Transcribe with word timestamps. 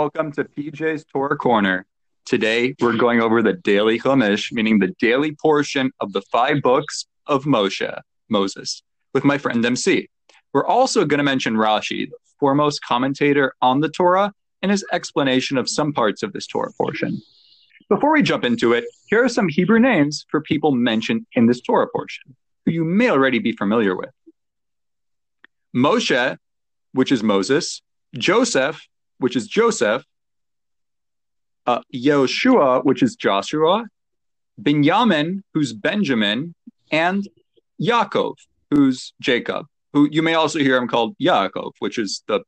welcome 0.00 0.32
to 0.32 0.44
PJ's 0.44 1.04
Torah 1.04 1.36
Corner. 1.36 1.84
Today, 2.24 2.74
we're 2.80 2.96
going 2.96 3.20
over 3.20 3.42
the 3.42 3.52
daily 3.52 3.98
Chumash, 3.98 4.50
meaning 4.50 4.78
the 4.78 4.94
daily 4.98 5.32
portion 5.32 5.90
of 6.00 6.14
the 6.14 6.22
five 6.22 6.62
books 6.62 7.04
of 7.26 7.44
Moshe, 7.44 8.00
Moses, 8.30 8.82
with 9.12 9.24
my 9.24 9.36
friend 9.36 9.62
MC. 9.62 10.08
We're 10.54 10.64
also 10.64 11.04
going 11.04 11.18
to 11.18 11.24
mention 11.24 11.52
Rashi, 11.52 12.08
the 12.08 12.16
foremost 12.38 12.82
commentator 12.82 13.52
on 13.60 13.80
the 13.80 13.90
Torah, 13.90 14.32
and 14.62 14.70
his 14.70 14.82
explanation 14.90 15.58
of 15.58 15.68
some 15.68 15.92
parts 15.92 16.22
of 16.22 16.32
this 16.32 16.46
Torah 16.46 16.72
portion. 16.72 17.20
Before 17.90 18.12
we 18.12 18.22
jump 18.22 18.42
into 18.42 18.72
it, 18.72 18.86
here 19.10 19.22
are 19.22 19.28
some 19.28 19.50
Hebrew 19.50 19.80
names 19.80 20.24
for 20.30 20.40
people 20.40 20.72
mentioned 20.72 21.26
in 21.34 21.44
this 21.44 21.60
Torah 21.60 21.88
portion, 21.94 22.34
who 22.64 22.72
you 22.72 22.84
may 22.86 23.10
already 23.10 23.38
be 23.38 23.52
familiar 23.52 23.94
with. 23.94 24.14
Moshe, 25.76 26.38
which 26.92 27.12
is 27.12 27.22
Moses, 27.22 27.82
Joseph, 28.14 28.80
which 29.20 29.36
is 29.36 29.46
Joseph, 29.46 30.02
uh, 31.66 31.80
which 32.82 33.02
is 33.02 33.16
Joshua, 33.16 33.84
Binyamin, 34.60 35.42
who's 35.54 35.72
Benjamin, 35.72 36.54
and 36.90 37.28
Yaakov, 37.80 38.34
who's 38.70 39.12
Jacob, 39.20 39.66
who 39.92 40.08
you 40.10 40.22
may 40.22 40.34
also 40.34 40.58
hear 40.58 40.76
him 40.76 40.88
called 40.88 41.16
Yaakov, 41.18 41.72
which 41.78 41.98
is 41.98 42.22
the 42.26 42.40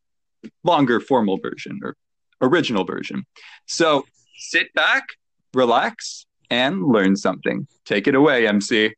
longer 0.64 0.98
formal 0.98 1.38
version 1.38 1.78
or 1.82 1.96
original 2.40 2.84
version. 2.84 3.24
So 3.66 4.04
sit 4.36 4.72
back, 4.74 5.04
relax, 5.54 6.26
and 6.50 6.82
learn 6.84 7.16
something. 7.16 7.66
Take 7.84 8.06
it 8.08 8.14
away, 8.14 8.46
MC. 8.46 8.94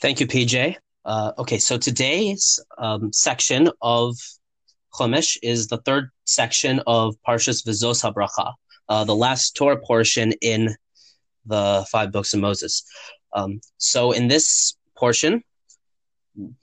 Thank 0.00 0.20
you, 0.20 0.26
PJ. 0.26 0.76
Uh, 1.04 1.32
okay, 1.38 1.58
so 1.58 1.78
today's 1.78 2.58
um, 2.78 3.12
section 3.12 3.70
of 3.80 4.16
Chumash 4.94 5.36
is 5.42 5.68
the 5.68 5.78
third 5.78 6.10
section 6.24 6.80
of 6.86 7.16
Parshas 7.26 7.64
Vizos 7.66 8.02
HaBracha, 8.02 8.52
uh, 8.88 9.04
the 9.04 9.14
last 9.14 9.56
Torah 9.56 9.78
portion 9.78 10.32
in 10.40 10.74
the 11.46 11.86
five 11.90 12.12
books 12.12 12.34
of 12.34 12.40
Moses. 12.40 12.84
Um, 13.32 13.60
so 13.78 14.12
in 14.12 14.28
this 14.28 14.76
portion, 14.96 15.42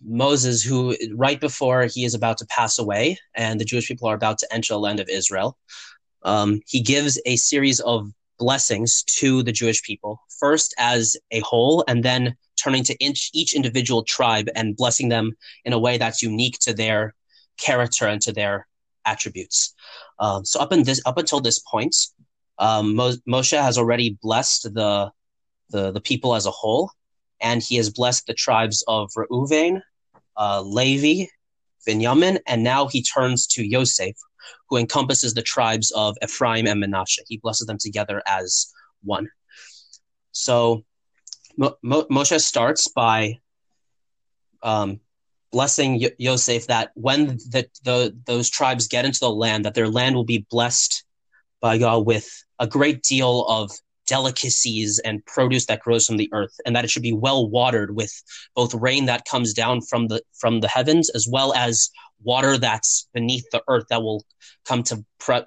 Moses, 0.03 0.63
who 0.63 0.95
right 1.13 1.39
before 1.39 1.85
he 1.85 2.03
is 2.03 2.13
about 2.13 2.37
to 2.39 2.45
pass 2.47 2.77
away 2.79 3.17
and 3.35 3.59
the 3.59 3.65
Jewish 3.65 3.87
people 3.87 4.07
are 4.07 4.15
about 4.15 4.37
to 4.39 4.53
enter 4.53 4.73
the 4.73 4.79
land 4.79 4.99
of 4.99 5.07
Israel, 5.09 5.57
um, 6.23 6.61
he 6.67 6.81
gives 6.81 7.19
a 7.25 7.35
series 7.37 7.79
of 7.79 8.09
blessings 8.37 9.03
to 9.03 9.43
the 9.43 9.51
Jewish 9.51 9.81
people, 9.83 10.19
first 10.39 10.73
as 10.77 11.15
a 11.31 11.39
whole, 11.41 11.83
and 11.87 12.03
then 12.03 12.35
turning 12.61 12.83
to 12.83 12.95
each, 13.03 13.29
each 13.33 13.55
individual 13.55 14.03
tribe 14.03 14.47
and 14.55 14.75
blessing 14.75 15.09
them 15.09 15.31
in 15.63 15.73
a 15.73 15.79
way 15.79 15.97
that's 15.97 16.21
unique 16.21 16.57
to 16.61 16.73
their 16.73 17.13
character 17.57 18.07
and 18.07 18.21
to 18.21 18.31
their 18.33 18.67
attributes. 19.05 19.73
Um, 20.19 20.45
so 20.45 20.59
up 20.59 20.71
in 20.71 20.83
this, 20.83 21.01
up 21.05 21.17
until 21.17 21.39
this 21.39 21.59
point, 21.59 21.95
um, 22.59 22.95
Mo- 22.95 23.17
Moshe 23.27 23.59
has 23.59 23.77
already 23.77 24.17
blessed 24.21 24.73
the, 24.73 25.11
the 25.69 25.91
the 25.91 26.01
people 26.01 26.35
as 26.35 26.45
a 26.45 26.51
whole, 26.51 26.91
and 27.41 27.61
he 27.61 27.77
has 27.77 27.89
blessed 27.89 28.27
the 28.27 28.33
tribes 28.33 28.83
of 28.87 29.09
Reuven, 29.17 29.81
uh, 30.37 30.61
Levi, 30.61 31.27
Benjamin, 31.85 32.39
and 32.47 32.63
now 32.63 32.87
he 32.87 33.01
turns 33.01 33.47
to 33.47 33.63
Yosef, 33.63 34.15
who 34.69 34.77
encompasses 34.77 35.33
the 35.33 35.41
tribes 35.41 35.91
of 35.91 36.17
Ephraim 36.23 36.67
and 36.67 36.79
Manasseh. 36.79 37.23
He 37.27 37.37
blesses 37.37 37.67
them 37.67 37.77
together 37.77 38.21
as 38.27 38.71
one. 39.03 39.29
So 40.31 40.83
Mo- 41.57 41.77
Mo- 41.81 42.07
Moshe 42.11 42.39
starts 42.39 42.87
by 42.87 43.39
um, 44.63 44.99
blessing 45.51 46.09
Yosef 46.17 46.67
that 46.67 46.91
when 46.95 47.27
the, 47.27 47.67
the 47.83 48.17
those 48.25 48.49
tribes 48.49 48.87
get 48.87 49.05
into 49.05 49.19
the 49.19 49.29
land, 49.29 49.65
that 49.65 49.73
their 49.73 49.89
land 49.89 50.15
will 50.15 50.25
be 50.25 50.45
blessed 50.49 51.03
by 51.61 51.77
God 51.77 52.05
with 52.05 52.27
a 52.59 52.67
great 52.67 53.03
deal 53.03 53.45
of 53.47 53.71
delicacies 54.07 54.99
and 54.99 55.25
produce 55.25 55.67
that 55.67 55.79
grows 55.79 56.05
from 56.05 56.17
the 56.17 56.29
earth, 56.33 56.53
and 56.65 56.75
that 56.75 56.83
it 56.83 56.89
should 56.89 57.03
be 57.03 57.13
well 57.13 57.49
watered 57.49 57.95
with 57.95 58.11
both 58.55 58.73
rain 58.73 59.05
that 59.05 59.25
comes 59.25 59.53
down 59.53 59.81
from 59.81 60.07
the 60.07 60.21
from 60.39 60.59
the 60.59 60.67
heavens 60.67 61.09
as 61.09 61.27
well 61.29 61.53
as 61.53 61.89
water 62.23 62.57
that's 62.57 63.07
beneath 63.13 63.45
the 63.51 63.63
earth 63.67 63.85
that 63.89 64.01
will 64.01 64.25
come 64.65 64.83
to 64.83 65.03
pre- 65.19 65.43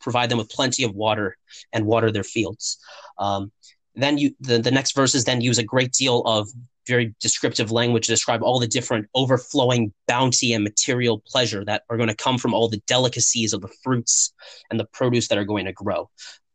provide 0.00 0.30
them 0.30 0.38
with 0.38 0.50
plenty 0.50 0.84
of 0.84 0.94
water 0.94 1.36
and 1.72 1.86
water 1.86 2.10
their 2.10 2.24
fields. 2.24 2.78
Um, 3.18 3.52
then 3.94 4.18
you 4.18 4.34
the, 4.40 4.58
the 4.58 4.70
next 4.70 4.94
verses 4.94 5.24
then 5.24 5.40
use 5.40 5.58
a 5.58 5.64
great 5.64 5.92
deal 5.92 6.20
of 6.22 6.48
very 6.86 7.14
descriptive 7.20 7.70
language 7.70 8.06
to 8.06 8.12
describe 8.12 8.42
all 8.42 8.58
the 8.58 8.66
different 8.66 9.08
overflowing 9.14 9.92
bounty 10.06 10.52
and 10.52 10.64
material 10.64 11.22
pleasure 11.26 11.64
that 11.64 11.82
are 11.88 11.96
going 11.96 12.08
to 12.08 12.14
come 12.14 12.38
from 12.38 12.54
all 12.54 12.68
the 12.68 12.82
delicacies 12.86 13.52
of 13.52 13.60
the 13.60 13.70
fruits 13.82 14.32
and 14.70 14.78
the 14.78 14.84
produce 14.86 15.28
that 15.28 15.38
are 15.38 15.44
going 15.44 15.66
to 15.66 15.72
grow. 15.72 16.10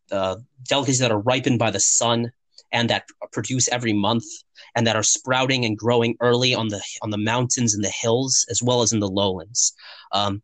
The 0.09 0.43
delicacies 0.67 0.99
that 0.99 1.11
are 1.11 1.19
ripened 1.19 1.59
by 1.59 1.71
the 1.71 1.79
sun 1.79 2.31
and 2.71 2.89
that 2.89 3.05
produce 3.31 3.69
every 3.69 3.93
month 3.93 4.25
and 4.75 4.85
that 4.88 4.95
are 4.95 5.03
sprouting 5.03 5.65
and 5.65 5.77
growing 5.77 6.15
early 6.21 6.53
on 6.53 6.67
the 6.67 6.81
on 7.01 7.09
the 7.09 7.17
mountains 7.17 7.73
and 7.73 7.83
the 7.83 7.89
hills 7.89 8.45
as 8.49 8.61
well 8.61 8.81
as 8.81 8.94
in 8.94 8.99
the 8.99 9.07
lowlands. 9.07 9.73
Um, 10.11 10.41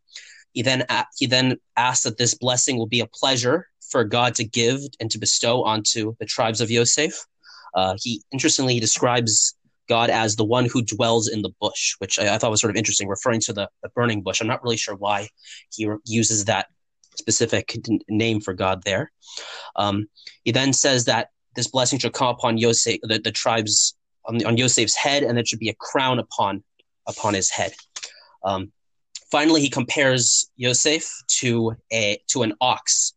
he 0.52 0.62
then 0.62 0.84
he 1.16 1.26
then 1.26 1.58
asks 1.76 2.04
that 2.04 2.16
this 2.16 2.34
blessing 2.34 2.78
will 2.78 2.86
be 2.86 3.00
a 3.00 3.06
pleasure 3.06 3.68
for 3.90 4.04
God 4.04 4.34
to 4.36 4.44
give 4.44 4.80
and 5.00 5.10
to 5.10 5.18
bestow 5.18 5.62
onto 5.64 6.14
the 6.18 6.26
tribes 6.26 6.60
of 6.60 6.70
Yosef. 6.70 7.26
Uh, 7.74 7.96
he 8.00 8.22
interestingly 8.32 8.74
he 8.74 8.80
describes 8.80 9.54
God 9.88 10.10
as 10.10 10.36
the 10.36 10.44
one 10.44 10.66
who 10.66 10.82
dwells 10.82 11.28
in 11.28 11.42
the 11.42 11.52
bush, 11.60 11.94
which 11.98 12.18
I, 12.18 12.34
I 12.34 12.38
thought 12.38 12.50
was 12.50 12.60
sort 12.60 12.70
of 12.70 12.76
interesting, 12.76 13.08
referring 13.08 13.40
to 13.42 13.52
the, 13.52 13.68
the, 13.82 13.88
burning 13.90 14.22
bush. 14.22 14.40
I'm 14.40 14.46
not 14.46 14.62
really 14.62 14.76
sure 14.76 14.96
why 14.96 15.28
he 15.72 15.86
re- 15.86 15.98
uses 16.04 16.46
that 16.46 16.68
specific 17.16 17.76
name 18.08 18.40
for 18.40 18.54
God 18.54 18.82
there. 18.84 19.12
Um, 19.76 20.08
he 20.44 20.52
then 20.52 20.72
says 20.72 21.04
that 21.04 21.28
this 21.54 21.68
blessing 21.68 21.98
shall 21.98 22.10
come 22.10 22.28
upon 22.28 22.58
Yosef, 22.58 22.98
the, 23.02 23.18
the 23.18 23.30
tribes 23.30 23.96
on, 24.24 24.38
the, 24.38 24.46
on 24.46 24.56
Yosef's 24.56 24.96
head, 24.96 25.22
and 25.22 25.36
there 25.36 25.44
should 25.44 25.58
be 25.58 25.68
a 25.68 25.74
crown 25.74 26.18
upon 26.18 26.64
upon 27.06 27.34
his 27.34 27.50
head. 27.50 27.74
Um, 28.42 28.72
finally, 29.30 29.60
he 29.60 29.68
compares 29.68 30.50
Yosef 30.56 31.10
to 31.40 31.76
a 31.92 32.18
to 32.28 32.42
an 32.42 32.54
ox 32.60 33.14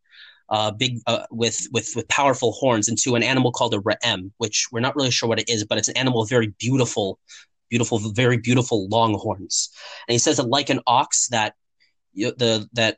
uh, 0.50 0.72
big 0.72 1.00
uh, 1.08 1.26
with 1.32 1.68
with 1.72 1.92
with 1.96 2.08
powerful 2.08 2.54
horns 2.54 2.88
into 2.88 3.16
an 3.16 3.24
animal 3.24 3.52
called 3.52 3.74
a 3.74 3.80
re'em, 3.80 4.32
which 4.38 4.68
we're 4.72 4.80
not 4.80 4.96
really 4.96 5.12
sure 5.12 5.28
what 5.28 5.40
it 5.40 5.50
is, 5.50 5.66
but 5.66 5.78
it's 5.78 5.90
an 5.90 5.98
animal 5.98 6.22
with 6.22 6.30
very 6.30 6.48
beautiful, 6.60 7.20
beautiful, 7.70 8.00
very 8.00 8.38
beautiful 8.38 8.88
long 8.88 9.14
horns. 9.18 9.70
And 10.08 10.14
he 10.14 10.20
says 10.20 10.38
that 10.38 10.48
like 10.48 10.70
an 10.70 10.80
ox, 10.88 11.28
that 11.30 11.56
the 12.14 12.68
that 12.74 12.98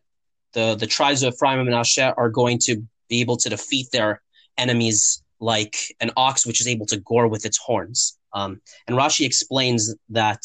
the 0.53 0.75
the 0.75 0.87
tribes 0.87 1.23
of 1.23 1.33
Ephraim 1.33 1.59
and 1.59 1.69
Manasseh 1.69 2.13
are 2.17 2.29
going 2.29 2.59
to 2.59 2.83
be 3.09 3.21
able 3.21 3.37
to 3.37 3.49
defeat 3.49 3.87
their 3.91 4.21
enemies 4.57 5.23
like 5.39 5.75
an 5.99 6.11
ox, 6.17 6.45
which 6.45 6.61
is 6.61 6.67
able 6.67 6.85
to 6.87 6.97
gore 6.97 7.27
with 7.27 7.45
its 7.45 7.57
horns. 7.57 8.17
Um, 8.33 8.61
and 8.87 8.97
Rashi 8.97 9.25
explains 9.25 9.95
that 10.09 10.41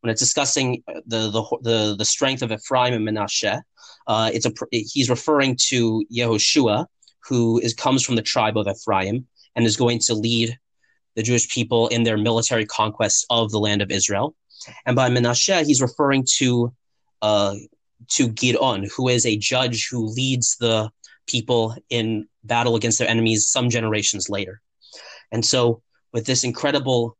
when 0.00 0.10
it's 0.10 0.20
discussing 0.20 0.82
the 1.06 1.30
the 1.30 1.58
the, 1.62 1.96
the 1.96 2.04
strength 2.04 2.42
of 2.42 2.52
Ephraim 2.52 2.94
and 2.94 3.04
Manasseh, 3.04 3.62
uh, 4.06 4.30
it's 4.32 4.46
a 4.46 4.52
he's 4.70 5.10
referring 5.10 5.56
to 5.68 6.04
Yehoshua, 6.12 6.86
who 7.28 7.58
is 7.60 7.74
comes 7.74 8.04
from 8.04 8.16
the 8.16 8.22
tribe 8.22 8.56
of 8.56 8.68
Ephraim 8.68 9.26
and 9.54 9.64
is 9.64 9.76
going 9.76 9.98
to 10.00 10.14
lead 10.14 10.58
the 11.14 11.22
Jewish 11.22 11.48
people 11.48 11.88
in 11.88 12.04
their 12.04 12.18
military 12.18 12.66
conquest 12.66 13.26
of 13.30 13.50
the 13.50 13.58
land 13.58 13.82
of 13.82 13.90
Israel. 13.90 14.34
And 14.84 14.94
by 14.94 15.08
Manasseh, 15.08 15.62
he's 15.62 15.80
referring 15.80 16.26
to 16.36 16.72
uh, 17.22 17.54
to 18.08 18.28
Gidon, 18.28 18.88
who 18.94 19.08
is 19.08 19.24
a 19.24 19.36
judge 19.36 19.88
who 19.90 20.06
leads 20.06 20.56
the 20.58 20.90
people 21.26 21.74
in 21.90 22.28
battle 22.44 22.76
against 22.76 22.98
their 22.98 23.08
enemies 23.08 23.48
some 23.48 23.70
generations 23.70 24.28
later. 24.28 24.60
And 25.32 25.44
so, 25.44 25.82
with 26.12 26.26
this 26.26 26.44
incredible 26.44 27.16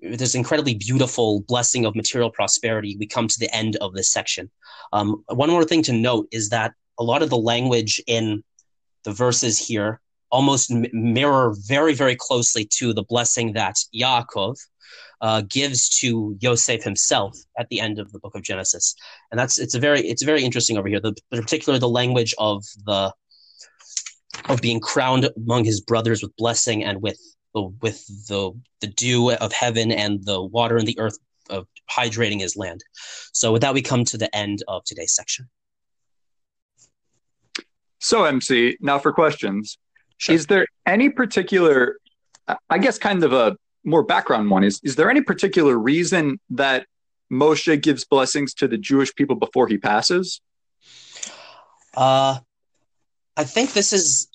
this 0.00 0.34
incredibly 0.34 0.74
beautiful 0.74 1.40
blessing 1.48 1.86
of 1.86 1.94
material 1.94 2.30
prosperity, 2.30 2.96
we 2.98 3.06
come 3.06 3.28
to 3.28 3.38
the 3.38 3.54
end 3.54 3.76
of 3.76 3.94
this 3.94 4.10
section. 4.10 4.50
Um, 4.92 5.24
one 5.28 5.50
more 5.50 5.64
thing 5.64 5.82
to 5.84 5.92
note 5.92 6.28
is 6.30 6.50
that 6.50 6.72
a 6.98 7.04
lot 7.04 7.22
of 7.22 7.30
the 7.30 7.38
language 7.38 8.00
in 8.06 8.42
the 9.04 9.12
verses 9.12 9.58
here 9.58 10.00
almost 10.30 10.70
m- 10.70 10.86
mirror 10.92 11.54
very, 11.66 11.94
very 11.94 12.16
closely 12.16 12.68
to 12.78 12.92
the 12.92 13.04
blessing 13.04 13.52
that 13.54 13.76
Yaakov 13.94 14.56
uh, 15.20 15.42
gives 15.48 15.88
to 16.00 16.36
Yosef 16.40 16.82
himself 16.82 17.38
at 17.58 17.68
the 17.68 17.80
end 17.80 17.98
of 17.98 18.12
the 18.12 18.18
book 18.18 18.34
of 18.34 18.42
Genesis, 18.42 18.94
and 19.30 19.38
that's 19.40 19.58
it's 19.58 19.74
a 19.74 19.80
very 19.80 20.00
it's 20.00 20.22
very 20.22 20.44
interesting 20.44 20.76
over 20.76 20.88
here. 20.88 21.00
The 21.00 21.14
particular 21.30 21.78
the 21.78 21.88
language 21.88 22.34
of 22.38 22.64
the 22.84 23.12
of 24.48 24.60
being 24.60 24.80
crowned 24.80 25.28
among 25.36 25.64
his 25.64 25.80
brothers 25.80 26.22
with 26.22 26.36
blessing 26.36 26.84
and 26.84 27.00
with 27.00 27.18
with 27.62 28.06
the 28.28 28.52
the 28.80 28.86
dew 28.86 29.32
of 29.32 29.52
heaven 29.52 29.90
and 29.92 30.24
the 30.24 30.42
water 30.42 30.76
and 30.76 30.86
the 30.86 30.98
earth 30.98 31.18
of 31.50 31.66
hydrating 31.90 32.40
his 32.40 32.56
land. 32.56 32.84
So 33.32 33.52
with 33.52 33.62
that, 33.62 33.74
we 33.74 33.82
come 33.82 34.04
to 34.06 34.18
the 34.18 34.34
end 34.34 34.62
of 34.68 34.84
today's 34.84 35.14
section. 35.14 35.48
So 38.00 38.24
MC, 38.24 38.76
now 38.80 38.98
for 38.98 39.12
questions. 39.12 39.78
Sure. 40.18 40.34
Is 40.34 40.46
there 40.46 40.66
any 40.86 41.10
particular, 41.10 41.98
I 42.70 42.78
guess, 42.78 42.98
kind 42.98 43.22
of 43.22 43.32
a 43.32 43.56
more 43.84 44.02
background 44.02 44.50
one 44.50 44.64
is: 44.64 44.80
Is 44.82 44.96
there 44.96 45.10
any 45.10 45.20
particular 45.20 45.76
reason 45.76 46.40
that 46.50 46.86
Moshe 47.30 47.80
gives 47.82 48.04
blessings 48.04 48.54
to 48.54 48.68
the 48.68 48.78
Jewish 48.78 49.14
people 49.14 49.36
before 49.36 49.68
he 49.68 49.78
passes? 49.78 50.40
Uh, 51.94 52.38
I 53.36 53.44
think 53.44 53.72
this 53.72 53.92
is 53.92 54.28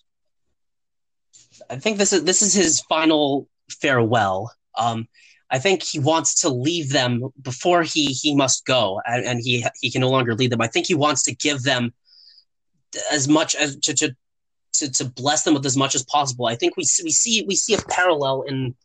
I 1.69 1.77
think 1.77 1.97
this 1.97 2.13
is 2.13 2.23
this 2.23 2.41
is 2.41 2.53
his 2.53 2.81
final 2.81 3.47
farewell. 3.69 4.51
Um, 4.77 5.07
I 5.49 5.59
think 5.59 5.83
he 5.83 5.99
wants 5.99 6.41
to 6.41 6.49
leave 6.49 6.91
them 6.91 7.29
before 7.41 7.83
he 7.83 8.07
he 8.07 8.35
must 8.35 8.65
go, 8.65 9.01
and, 9.05 9.25
and, 9.25 9.39
he 9.41 9.65
he 9.81 9.91
can 9.91 10.01
no 10.01 10.09
longer 10.09 10.33
lead 10.35 10.51
them. 10.51 10.61
I 10.61 10.67
think 10.67 10.87
he 10.87 10.95
wants 10.95 11.23
to 11.23 11.35
give 11.35 11.63
them 11.63 11.93
as 13.11 13.27
much 13.27 13.55
as 13.55 13.75
to, 13.77 13.93
to 13.93 14.15
to 14.73 14.91
to 14.91 15.05
bless 15.05 15.43
them 15.43 15.53
with 15.53 15.65
as 15.65 15.77
much 15.77 15.95
as 15.95 16.03
possible. 16.03 16.47
I 16.47 16.55
think 16.55 16.77
we 16.77 16.83
we 17.03 17.11
see 17.11 17.43
we 17.47 17.55
see 17.55 17.73
a 17.73 17.81
parallel 17.89 18.43
in 18.43 18.75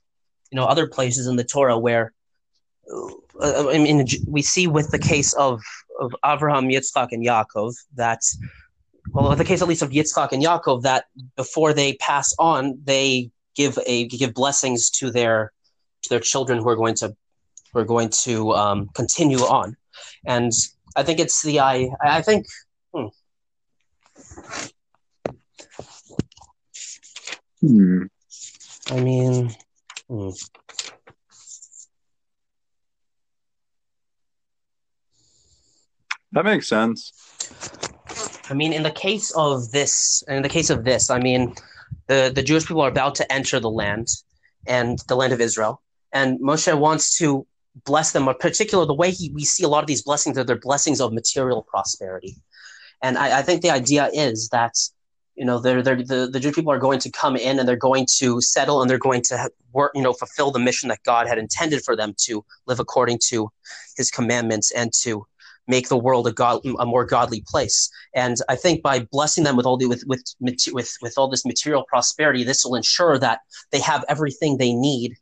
you 0.51 0.57
know 0.57 0.65
other 0.65 0.87
places 0.87 1.27
in 1.27 1.37
the 1.37 1.45
Torah 1.45 1.79
where 1.79 2.13
uh, 2.93 3.69
I 3.71 3.79
mean 3.79 4.07
we 4.27 4.43
see 4.43 4.67
with 4.67 4.91
the 4.91 4.99
case 4.99 5.33
of 5.35 5.63
of 6.01 6.15
Abraham, 6.25 6.69
Yitzchak, 6.69 7.09
and 7.13 7.25
Yaakov 7.25 7.75
that 7.95 8.23
well, 9.17 9.33
in 9.33 9.39
the 9.39 9.45
case 9.45 9.63
at 9.63 9.69
least 9.69 9.81
of 9.81 9.89
Yitzchak 9.91 10.33
and 10.33 10.43
Yaakov, 10.43 10.83
that 10.83 11.07
before 11.37 11.73
they 11.73 11.95
pass 11.95 12.35
on, 12.39 12.79
they 12.85 13.31
give 13.55 13.79
a 13.87 14.07
give 14.09 14.35
blessings 14.35 14.91
to 14.91 15.11
their 15.11 15.53
to 16.03 16.11
their 16.11 16.21
children 16.21 16.59
who 16.59 16.69
are 16.69 16.77
going 16.77 16.95
to 16.97 17.17
who 17.73 17.79
are 17.79 17.85
going 17.87 18.11
to 18.11 18.53
um, 18.53 18.91
continue 18.93 19.39
on, 19.39 19.75
and 20.27 20.53
I 20.97 21.03
think 21.03 21.19
it's 21.19 21.43
the 21.43 21.61
I 21.61 21.89
I 21.99 22.21
think. 22.21 22.45
Hmm. 22.93 23.07
Hmm. 27.63 28.03
I 28.91 29.01
mean, 29.01 29.55
hmm. 30.11 30.29
that 36.33 36.45
makes 36.45 36.69
sense. 36.69 37.13
I 38.49 38.55
mean, 38.55 38.73
in 38.73 38.83
the 38.83 38.91
case 38.91 39.31
of 39.33 39.71
this, 39.73 40.23
in 40.29 40.43
the 40.43 40.49
case 40.49 40.71
of 40.71 40.85
this, 40.85 41.11
I 41.11 41.19
mean, 41.19 41.55
the 42.07 42.33
the 42.35 42.43
Jewish 42.43 42.67
people 42.67 42.83
are 42.83 42.89
about 42.89 43.15
to 43.17 43.33
enter 43.33 43.61
the 43.61 43.71
land, 43.71 44.09
and 44.67 44.99
the 45.09 45.17
land 45.17 45.33
of 45.33 45.41
Israel, 45.41 45.83
and 46.13 46.41
Moshe 46.41 46.79
wants 46.79 47.19
to 47.19 47.47
bless 47.85 48.13
them. 48.13 48.29
In 48.29 48.35
particular, 48.35 48.87
the 48.87 48.95
way 48.95 49.11
he, 49.11 49.31
we 49.31 49.45
see 49.45 49.65
a 49.65 49.69
lot 49.69 49.83
of 49.83 49.87
these 49.87 50.03
blessings 50.03 50.39
are 50.39 50.45
they're 50.45 50.57
blessings 50.57 51.01
of 51.01 51.13
material 51.13 51.63
prosperity, 51.63 52.37
and 53.03 53.19
I, 53.19 53.39
I 53.39 53.43
think 53.43 53.63
the 53.63 53.71
idea 53.71 54.11
is 54.13 54.49
that 54.51 54.75
you 55.35 55.45
know 55.45 55.59
they're, 55.59 55.83
they're, 55.83 56.03
the 56.03 56.29
the 56.33 56.41
Jewish 56.41 56.55
people 56.55 56.73
are 56.73 56.79
going 56.79 57.01
to 57.01 57.11
come 57.11 57.37
in 57.37 57.59
and 57.59 57.69
they're 57.69 57.77
going 57.77 58.07
to 58.19 58.41
settle 58.41 58.81
and 58.81 58.89
they're 58.89 58.99
going 58.99 59.23
to 59.23 59.51
work 59.73 59.93
you 59.95 60.03
know 60.03 60.13
fulfill 60.13 60.51
the 60.51 60.59
mission 60.59 60.89
that 60.89 61.03
God 61.05 61.27
had 61.27 61.39
intended 61.39 61.83
for 61.83 61.97
them 61.97 62.15
to 62.23 62.45
live 62.67 62.81
according 62.81 63.19
to 63.29 63.51
His 63.97 64.11
commandments 64.11 64.71
and 64.71 64.93
to 65.03 65.27
make 65.69 65.89
the 65.89 65.97
world 65.97 66.27
a 66.27 66.33
god 66.33 66.61
a 66.79 66.87
more 66.87 67.05
godly 67.05 67.43
place. 67.47 67.91
And 68.15 68.37
I 68.49 68.57
think 68.57 68.83
by 68.83 69.01
blessing 69.01 69.45
them 69.45 69.57
with 69.57 69.67
all 69.67 69.77
the 69.77 69.87
with 69.87 70.05
with 70.07 70.25
with 70.73 70.97
with 71.03 71.15
all 71.17 71.29
this 71.29 71.45
material 71.45 71.85
prosperity, 71.89 72.45
this 72.45 72.65
will 72.65 72.75
ensure 72.75 73.19
that 73.19 73.41
they 73.73 73.81
have 73.81 74.05
everything 74.09 74.57
they 74.57 74.73
need 74.73 75.17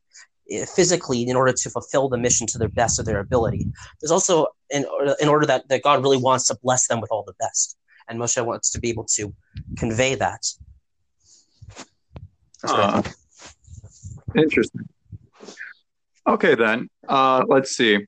eh, 0.51 0.65
physically 0.65 1.23
in 1.23 1.37
order 1.37 1.53
to 1.53 1.71
fulfill 1.71 2.09
the 2.09 2.19
mission 2.19 2.47
to 2.49 2.59
the 2.59 2.69
best 2.69 2.99
of 2.99 3.07
their 3.07 3.21
ability. 3.21 3.67
There's 4.01 4.11
also 4.13 4.49
in 4.71 4.85
in 5.21 5.29
order 5.29 5.47
that 5.47 5.69
that 5.69 5.83
God 5.83 6.03
really 6.03 6.19
wants 6.19 6.47
to 6.49 6.59
bless 6.63 6.87
them 6.89 7.01
with 7.01 7.11
all 7.11 7.25
the 7.25 7.35
best, 7.41 7.77
and 8.09 8.19
Moshe 8.19 8.45
wants 8.45 8.71
to 8.73 8.81
be 8.81 8.91
able 8.91 9.05
to 9.17 9.35
convey 9.77 10.15
that. 10.17 10.43
Uh, 12.63 13.03
interesting. 14.35 14.89
Okay, 16.27 16.55
then 16.55 16.89
uh, 17.09 17.45
let's 17.47 17.77
see. 17.77 18.07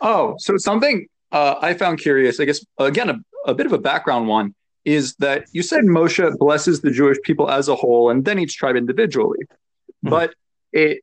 Oh, 0.00 0.34
so 0.38 0.56
something 0.56 1.06
uh, 1.32 1.56
I 1.60 1.74
found 1.74 1.98
curious, 2.00 2.40
I 2.40 2.44
guess, 2.44 2.64
again, 2.78 3.10
a, 3.10 3.20
a 3.46 3.54
bit 3.54 3.66
of 3.66 3.72
a 3.72 3.78
background 3.78 4.28
one, 4.28 4.54
is 4.84 5.14
that 5.16 5.44
you 5.52 5.62
said 5.62 5.84
Moshe 5.84 6.38
blesses 6.38 6.80
the 6.80 6.90
Jewish 6.90 7.18
people 7.22 7.50
as 7.50 7.68
a 7.68 7.74
whole 7.74 8.10
and 8.10 8.24
then 8.24 8.38
each 8.38 8.56
tribe 8.56 8.76
individually. 8.76 9.38
Mm-hmm. 9.44 10.10
But 10.10 10.34
it, 10.72 11.02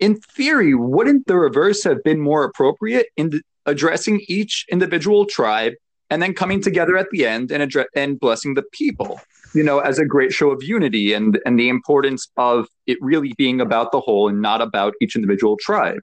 in 0.00 0.16
theory, 0.16 0.74
wouldn't 0.74 1.26
the 1.26 1.36
reverse 1.36 1.84
have 1.84 2.02
been 2.04 2.20
more 2.20 2.44
appropriate 2.44 3.08
in 3.16 3.42
addressing 3.66 4.22
each 4.28 4.64
individual 4.70 5.26
tribe 5.26 5.74
and 6.10 6.22
then 6.22 6.32
coming 6.32 6.62
together 6.62 6.96
at 6.96 7.10
the 7.10 7.26
end 7.26 7.50
and 7.50 7.62
address 7.62 7.86
and 7.94 8.18
blessing 8.18 8.54
the 8.54 8.62
people, 8.72 9.20
you 9.54 9.62
know, 9.62 9.80
as 9.80 9.98
a 9.98 10.06
great 10.06 10.32
show 10.32 10.50
of 10.50 10.62
unity 10.62 11.12
and 11.12 11.38
and 11.44 11.58
the 11.58 11.68
importance 11.68 12.28
of 12.38 12.66
it 12.86 12.96
really 13.02 13.34
being 13.36 13.60
about 13.60 13.92
the 13.92 14.00
whole 14.00 14.28
and 14.28 14.40
not 14.40 14.62
about 14.62 14.94
each 15.02 15.16
individual 15.16 15.58
tribe. 15.60 16.00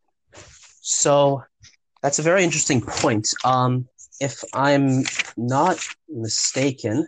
So 0.81 1.43
that's 2.05 2.19
a 2.19 2.21
very 2.21 2.43
interesting 2.43 2.81
point. 2.81 3.33
Um, 3.43 3.87
if 4.19 4.43
I'm 4.53 5.05
not 5.37 5.83
mistaken, 6.07 7.07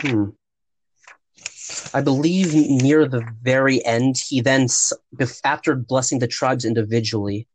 hmm, 0.00 0.30
I 1.94 2.00
believe 2.00 2.52
near 2.52 3.06
the 3.06 3.22
very 3.42 3.84
end, 3.84 4.16
he 4.16 4.40
then, 4.40 4.66
after 5.44 5.76
blessing 5.76 6.18
the 6.18 6.26
tribes 6.26 6.64
individually, 6.64 7.46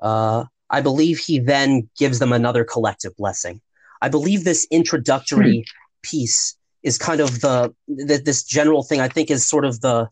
uh, 0.00 0.44
I 0.70 0.82
believe 0.82 1.18
he 1.18 1.40
then 1.40 1.90
gives 1.98 2.20
them 2.20 2.32
another 2.32 2.62
collective 2.62 3.16
blessing. 3.16 3.60
I 4.00 4.08
believe 4.08 4.44
this 4.44 4.68
introductory 4.70 5.64
hmm. 5.66 6.08
piece 6.08 6.56
is 6.84 6.96
kind 6.96 7.20
of 7.20 7.40
the, 7.40 7.74
the 7.88 8.22
this 8.24 8.44
general 8.44 8.84
thing. 8.84 9.00
I 9.00 9.08
think 9.08 9.32
is 9.32 9.48
sort 9.48 9.64
of 9.64 9.80
the 9.80 10.08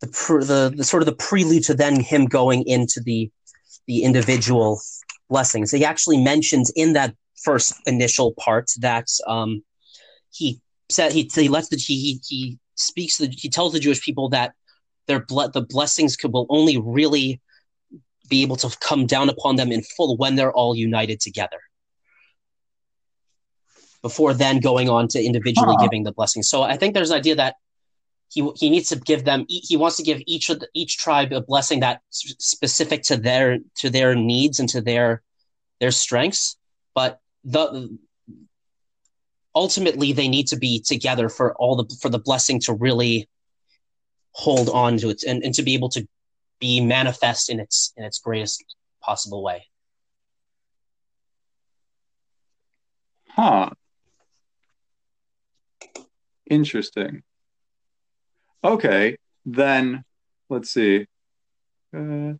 the, 0.00 0.06
the 0.06 0.74
the 0.76 0.84
sort 0.84 1.02
of 1.02 1.06
the 1.06 1.14
prelude 1.14 1.64
to 1.64 1.74
then 1.74 2.00
him 2.00 2.26
going 2.26 2.66
into 2.66 3.00
the 3.00 3.30
the 3.86 4.04
individual 4.04 4.80
blessings. 5.28 5.70
He 5.70 5.84
actually 5.84 6.22
mentions 6.22 6.70
in 6.70 6.92
that 6.92 7.14
first 7.42 7.74
initial 7.86 8.34
part 8.38 8.70
that 8.78 9.06
um, 9.26 9.62
he 10.30 10.60
said 10.88 11.12
he 11.12 11.30
he 11.34 11.48
lets 11.48 11.68
the 11.68 11.76
he 11.76 12.20
he 12.26 12.58
speaks 12.74 13.18
the, 13.18 13.28
he 13.28 13.48
tells 13.48 13.72
the 13.72 13.80
Jewish 13.80 14.02
people 14.02 14.28
that 14.30 14.52
their 15.06 15.20
ble- 15.20 15.50
the 15.50 15.62
blessings 15.62 16.16
could 16.16 16.32
will 16.32 16.46
only 16.48 16.78
really 16.78 17.40
be 18.28 18.42
able 18.42 18.56
to 18.56 18.76
come 18.80 19.06
down 19.06 19.28
upon 19.28 19.56
them 19.56 19.72
in 19.72 19.82
full 19.82 20.16
when 20.16 20.36
they're 20.36 20.52
all 20.52 20.76
united 20.76 21.20
together. 21.20 21.58
Before 24.02 24.32
then 24.32 24.60
going 24.60 24.88
on 24.88 25.08
to 25.08 25.22
individually 25.22 25.74
uh-huh. 25.74 25.86
giving 25.86 26.04
the 26.04 26.12
blessings. 26.12 26.48
So 26.48 26.62
I 26.62 26.76
think 26.76 26.94
there's 26.94 27.10
an 27.10 27.16
idea 27.16 27.34
that 27.36 27.56
he 28.30 28.50
he 28.56 28.70
needs 28.70 28.88
to 28.90 28.96
give 28.96 29.24
them 29.24 29.46
he 29.48 29.76
wants 29.76 29.96
to 29.96 30.02
give 30.02 30.20
each 30.26 30.50
of 30.50 30.60
the, 30.60 30.68
each 30.74 30.98
tribe 30.98 31.32
a 31.32 31.40
blessing 31.40 31.80
that 31.80 32.02
specific 32.10 33.02
to 33.04 33.16
their 33.16 33.58
to 33.76 33.90
their 33.90 34.14
needs 34.14 34.60
and 34.60 34.68
to 34.68 34.80
their 34.80 35.22
their 35.80 35.90
strengths. 35.90 36.56
But 36.94 37.20
the 37.44 37.96
ultimately 39.54 40.12
they 40.12 40.28
need 40.28 40.48
to 40.48 40.56
be 40.56 40.80
together 40.80 41.28
for 41.28 41.54
all 41.54 41.76
the 41.76 41.96
for 42.00 42.10
the 42.10 42.18
blessing 42.18 42.60
to 42.60 42.74
really 42.74 43.28
hold 44.32 44.68
on 44.68 44.98
to 44.98 45.08
it 45.08 45.22
and, 45.24 45.42
and 45.42 45.54
to 45.54 45.62
be 45.62 45.74
able 45.74 45.88
to 45.88 46.06
be 46.60 46.80
manifest 46.80 47.48
in 47.48 47.60
its 47.60 47.92
in 47.96 48.04
its 48.04 48.18
greatest 48.18 48.62
possible 49.00 49.42
way. 49.42 49.66
Huh. 53.30 53.70
Interesting 56.50 57.22
Okay, 58.64 59.16
then 59.46 60.04
let's 60.48 60.70
see. 60.70 61.06
Uh, 61.96 62.34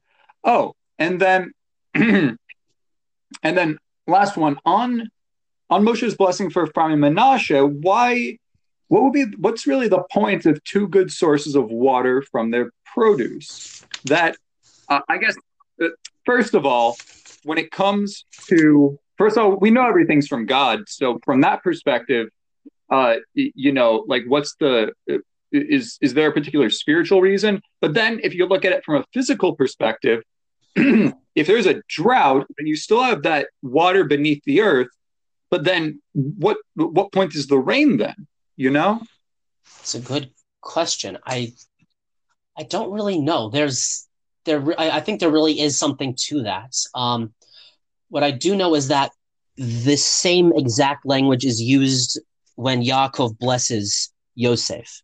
oh, 0.44 0.74
and 0.98 1.20
then 1.20 1.52
and 1.94 2.38
then 3.42 3.78
last 4.06 4.36
one 4.36 4.58
on 4.64 5.10
on 5.70 5.84
Moshe's 5.84 6.16
blessing 6.16 6.50
for 6.50 6.66
Ephraim 6.66 7.00
Menashe. 7.00 7.70
Why? 7.82 8.38
What 8.88 9.04
would 9.04 9.12
be? 9.12 9.26
What's 9.38 9.66
really 9.66 9.88
the 9.88 10.02
point 10.10 10.46
of 10.46 10.62
two 10.64 10.88
good 10.88 11.12
sources 11.12 11.54
of 11.54 11.70
water 11.70 12.22
from 12.22 12.50
their 12.50 12.70
produce? 12.84 13.84
That 14.04 14.36
uh, 14.88 15.00
I 15.08 15.18
guess. 15.18 15.36
Uh, 15.80 15.88
first 16.24 16.54
of 16.54 16.66
all, 16.66 16.96
when 17.44 17.58
it 17.58 17.70
comes 17.70 18.24
to 18.48 18.98
first 19.16 19.36
of 19.36 19.44
all, 19.44 19.56
we 19.56 19.70
know 19.70 19.86
everything's 19.86 20.26
from 20.26 20.46
God. 20.46 20.88
So 20.88 21.20
from 21.24 21.42
that 21.42 21.62
perspective, 21.62 22.28
uh, 22.90 23.16
you 23.34 23.72
know, 23.72 24.04
like 24.08 24.24
what's 24.26 24.54
the 24.56 24.92
is 25.52 25.98
is 26.00 26.14
there 26.14 26.28
a 26.28 26.32
particular 26.32 26.70
spiritual 26.70 27.20
reason? 27.20 27.60
But 27.80 27.94
then 27.94 28.20
if 28.22 28.34
you 28.34 28.46
look 28.46 28.64
at 28.64 28.72
it 28.72 28.84
from 28.84 28.96
a 28.96 29.04
physical 29.12 29.54
perspective 29.54 30.22
if 30.76 31.46
there's 31.46 31.66
a 31.66 31.82
drought 31.88 32.46
and 32.58 32.68
you 32.68 32.76
still 32.76 33.02
have 33.02 33.22
that 33.22 33.48
water 33.62 34.04
beneath 34.04 34.42
the 34.44 34.60
earth 34.60 34.88
but 35.50 35.64
then 35.64 36.00
what 36.12 36.58
what 36.74 37.12
point 37.12 37.34
is 37.34 37.46
the 37.46 37.58
rain 37.58 37.96
then 37.96 38.26
you 38.56 38.70
know? 38.70 39.00
It's 39.80 39.94
a 39.94 40.00
good 40.00 40.30
question. 40.60 41.18
I 41.24 41.52
i 42.56 42.64
don't 42.64 42.90
really 42.90 43.18
know. 43.18 43.50
There's 43.50 44.06
there 44.44 44.62
i, 44.78 44.90
I 44.90 45.00
think 45.00 45.20
there 45.20 45.30
really 45.30 45.60
is 45.60 45.78
something 45.78 46.14
to 46.26 46.42
that. 46.42 46.74
Um 46.94 47.32
what 48.10 48.24
i 48.24 48.30
do 48.30 48.56
know 48.56 48.74
is 48.74 48.88
that 48.88 49.12
the 49.56 49.96
same 49.96 50.52
exact 50.54 51.04
language 51.04 51.44
is 51.44 51.60
used 51.60 52.20
when 52.54 52.82
Yaakov 52.82 53.38
blesses 53.38 54.12
Yosef 54.34 55.02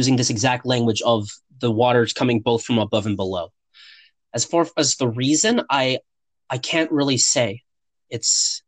using 0.00 0.16
this 0.16 0.30
exact 0.30 0.66
language 0.66 1.02
of 1.02 1.28
the 1.60 1.70
waters 1.70 2.12
coming 2.12 2.40
both 2.40 2.62
from 2.64 2.78
above 2.78 3.06
and 3.06 3.16
below. 3.16 3.46
As 4.34 4.44
far 4.44 4.66
as 4.76 4.96
the 4.96 5.08
reason, 5.08 5.62
I 5.70 5.98
I 6.54 6.58
can't 6.58 6.92
really 6.92 7.18
say. 7.18 7.62
It's 8.10 8.62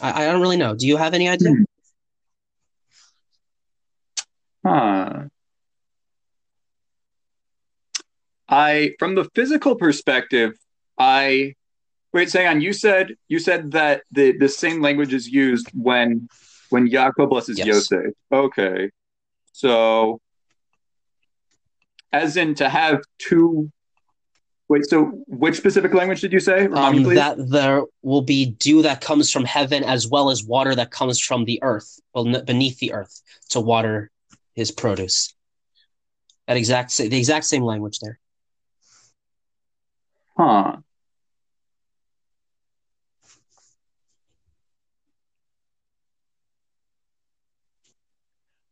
I, 0.00 0.22
I 0.22 0.26
don't 0.26 0.40
really 0.40 0.56
know. 0.56 0.74
Do 0.74 0.86
you 0.86 0.96
have 0.96 1.14
any 1.14 1.28
idea? 1.28 1.50
Hmm. 1.50 1.64
Huh. 4.64 5.24
I, 8.52 8.94
from 8.98 9.14
the 9.14 9.28
physical 9.34 9.76
perspective, 9.76 10.52
I 10.98 11.54
wait. 12.12 12.34
On. 12.34 12.60
You 12.60 12.72
said 12.72 13.14
you 13.28 13.38
said 13.38 13.70
that 13.72 14.02
the 14.10 14.36
the 14.36 14.48
same 14.48 14.82
language 14.82 15.14
is 15.14 15.28
used 15.28 15.68
when 15.72 16.28
when 16.70 16.88
Yaakov 16.88 17.28
blesses 17.30 17.58
Yes. 17.58 17.66
Yosef. 17.66 18.12
Okay, 18.32 18.90
so 19.52 20.20
as 22.12 22.36
in 22.36 22.54
to 22.56 22.68
have 22.68 23.02
two. 23.18 23.70
Wait. 24.68 24.84
So 24.88 25.06
which 25.26 25.56
specific 25.56 25.92
language 25.94 26.20
did 26.20 26.32
you 26.32 26.38
say? 26.38 26.68
Remind 26.68 26.92
me, 26.92 26.98
Um, 26.98 27.04
please. 27.04 27.14
that 27.16 27.36
there 27.50 27.82
will 28.02 28.22
be 28.22 28.46
dew 28.46 28.82
that 28.82 29.00
comes 29.00 29.30
from 29.32 29.44
heaven 29.44 29.82
as 29.82 30.06
well 30.06 30.30
as 30.30 30.44
water 30.44 30.74
that 30.76 30.92
comes 30.92 31.20
from 31.20 31.44
the 31.44 31.58
earth, 31.62 31.98
ben- 32.14 32.44
beneath 32.44 32.78
the 32.78 32.92
earth, 32.92 33.20
to 33.48 33.60
water 33.60 34.10
his 34.54 34.70
produce. 34.70 35.34
That 36.46 36.56
exact 36.56 36.96
the 36.96 37.16
exact 37.18 37.46
same 37.46 37.62
language 37.64 37.98
there. 38.00 38.18
Huh. 40.36 40.76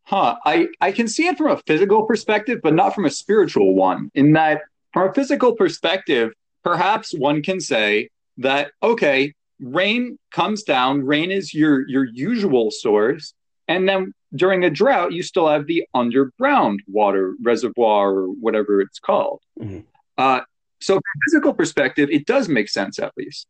Huh. 0.09 0.37
I, 0.47 0.69
I 0.81 0.91
can 0.91 1.07
see 1.07 1.27
it 1.27 1.37
from 1.37 1.51
a 1.51 1.59
physical 1.67 2.05
perspective, 2.05 2.61
but 2.63 2.73
not 2.73 2.95
from 2.95 3.05
a 3.05 3.11
spiritual 3.11 3.75
one. 3.75 4.11
In 4.15 4.33
that, 4.33 4.63
from 4.95 5.11
a 5.11 5.13
physical 5.13 5.55
perspective, 5.55 6.33
perhaps 6.65 7.13
one 7.13 7.43
can 7.43 7.61
say 7.61 8.09
that, 8.39 8.71
okay, 8.83 9.35
rain 9.61 10.19
comes 10.31 10.63
down, 10.63 11.05
rain 11.05 11.31
is 11.31 11.53
your, 11.53 11.87
your 11.87 12.05
usual 12.05 12.71
source. 12.71 13.35
And 13.69 13.87
then 13.87 14.15
during 14.35 14.65
a 14.65 14.71
drought, 14.71 15.13
you 15.13 15.23
still 15.23 15.47
have 15.47 15.67
the 15.67 15.85
underground 15.93 16.81
water 16.87 17.35
reservoir 17.43 18.09
or 18.13 18.29
whatever 18.29 18.81
it's 18.81 18.99
called. 18.99 19.43
Mhm. 19.61 19.85
Uh, 20.17 20.41
so, 20.81 20.95
from 20.95 21.03
a 21.03 21.21
physical 21.27 21.53
perspective, 21.53 22.09
it 22.11 22.25
does 22.25 22.49
make 22.49 22.71
sense 22.71 22.99
at 22.99 23.13
least. 23.19 23.47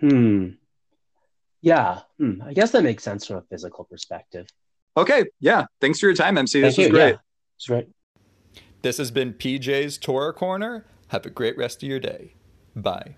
Hmm. 0.00 0.50
Yeah. 1.60 2.00
Hmm. 2.16 2.40
I 2.42 2.54
guess 2.54 2.70
that 2.70 2.82
makes 2.82 3.02
sense 3.02 3.26
from 3.26 3.36
a 3.36 3.42
physical 3.42 3.84
perspective. 3.84 4.46
Okay, 4.96 5.24
yeah. 5.40 5.66
Thanks 5.80 6.00
for 6.00 6.06
your 6.06 6.14
time, 6.14 6.38
MC. 6.38 6.60
This 6.60 6.76
Thank 6.76 6.78
was 6.78 6.86
you. 6.86 6.92
great. 6.92 7.10
Yeah, 7.10 7.18
it's 7.56 7.66
great. 7.66 7.88
This 8.82 8.98
has 8.98 9.10
been 9.10 9.34
PJ's 9.34 9.98
Torah 9.98 10.32
Corner. 10.32 10.86
Have 11.08 11.26
a 11.26 11.30
great 11.30 11.56
rest 11.56 11.82
of 11.82 11.88
your 11.88 12.00
day. 12.00 12.34
Bye. 12.74 13.16